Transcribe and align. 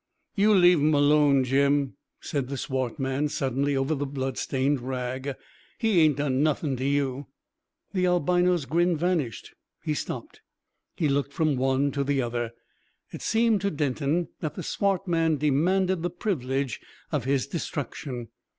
"You 0.33 0.55
leave 0.55 0.79
'im 0.79 0.95
alone, 0.95 1.43
Jim," 1.43 1.95
said 2.19 2.47
the 2.47 2.57
swart 2.57 2.97
man 2.97 3.27
suddenly 3.29 3.77
over 3.77 3.93
the 3.93 4.07
blood 4.07 4.35
stained 4.35 4.81
rag. 4.81 5.35
"He 5.77 5.99
ain't 5.99 6.17
done 6.17 6.41
nothing 6.41 6.75
to 6.77 6.83
you." 6.83 7.27
The 7.93 8.07
albino's 8.07 8.65
grin 8.65 8.97
vanished. 8.97 9.53
He 9.83 9.93
stopped. 9.93 10.41
He 10.95 11.07
looked 11.07 11.33
from 11.33 11.55
one 11.55 11.91
to 11.91 12.03
the 12.03 12.19
other. 12.19 12.51
It 13.13 13.21
seemed 13.21 13.61
to 13.61 13.69
Denton 13.69 14.29
that 14.39 14.55
the 14.55 14.63
swart 14.63 15.07
man 15.07 15.37
demanded 15.37 16.01
the 16.01 16.09
privilege 16.09 16.79
of 17.11 17.25
his 17.25 17.45
destruction. 17.45 18.29